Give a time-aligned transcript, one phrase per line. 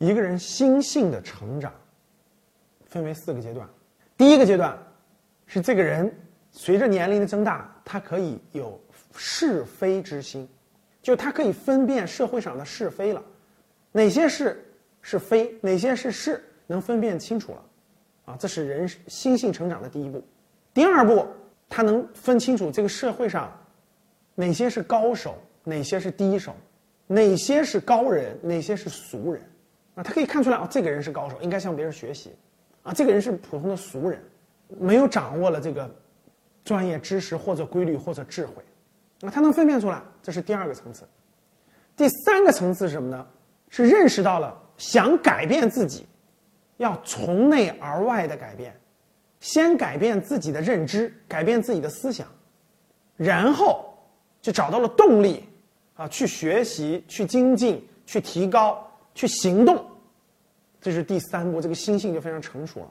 [0.00, 1.70] 一个人心性的成长
[2.86, 3.68] 分为四个阶段。
[4.16, 4.76] 第一个阶段
[5.46, 6.10] 是这个人
[6.50, 8.80] 随着年龄的增大，他可以有
[9.14, 10.48] 是非之心，
[11.02, 13.22] 就他可以分辨社会上的是非了，
[13.92, 14.64] 哪些是
[15.02, 17.64] 是非，哪些是是，能分辨清楚了。
[18.24, 20.24] 啊，这是人心性成长的第一步。
[20.72, 21.26] 第二步，
[21.68, 23.52] 他能分清楚这个社会上
[24.34, 26.56] 哪些是高手，哪些是低手，
[27.06, 29.42] 哪些是高人，哪些是俗人。
[30.02, 32.34] 他可以看出来啊，这个人是高手，应该向别人学习。
[32.82, 34.22] 啊，这个人是普通的俗人，
[34.78, 35.90] 没有掌握了这个
[36.64, 38.62] 专业知识或者规律或者智慧。
[39.22, 41.04] 啊，他能分辨出来，这是第二个层次。
[41.96, 43.26] 第三个层次是什么呢？
[43.68, 46.06] 是认识到了想改变自己。
[46.78, 48.74] 要从内而外的改变，
[49.40, 52.26] 先改变自己的认知，改变自己的思想，
[53.18, 53.84] 然后
[54.40, 55.44] 就找到了动力，
[55.94, 58.82] 啊，去学习、去精进、去提高、
[59.14, 59.84] 去行动，
[60.80, 62.86] 这是第三步，这个心性就非常成熟了。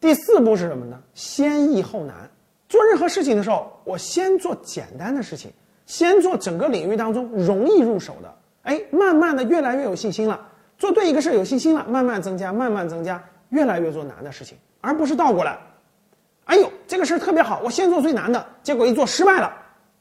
[0.00, 1.02] 第四步是什么呢？
[1.14, 2.30] 先易后难。
[2.68, 5.52] 做任何事情的时候，我先做简单的事情，
[5.86, 10.48] 先做整个领域当中容易入手的，哎，慢慢的越来越有信心了。
[10.76, 15.58] 做对一个事有信心了，慢慢增加，慢慢增加，越来越做难的事情，而不是倒过来。
[16.44, 19.52] 哎呦，这个事儿特别好，我先做最难的，结果一做失败了，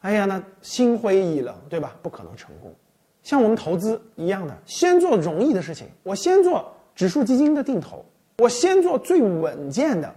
[0.00, 1.96] 哎呀，那心灰意冷，对吧？
[2.02, 2.74] 不可能成功。
[3.22, 8.04] 像我们投资一样的，先做容易的事情，我先做指数基金的定投，
[8.38, 10.12] 我先做最稳健的、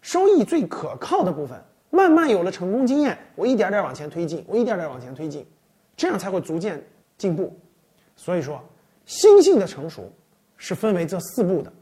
[0.00, 5.44] 收益最可靠的部分，慢慢有了成功经验，我一点点往前推进，我一点点往前推进，
[5.96, 6.80] 这样才会逐渐
[7.16, 7.52] 进步。
[8.14, 8.62] 所以说。
[9.10, 10.12] 心性的成熟
[10.58, 11.72] 是分为这四步的：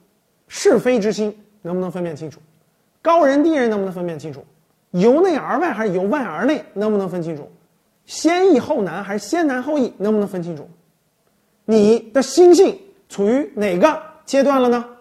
[0.47, 2.39] 是非之心能不能分辨清楚？
[3.03, 4.45] 高人低人能不能分辨清楚？
[4.93, 7.51] 由内而外还是由外而内能不能分清楚？
[8.05, 10.71] 先易后难还是先难后易能不能分清楚？
[11.65, 14.96] 你的心性处于哪个阶段了呢？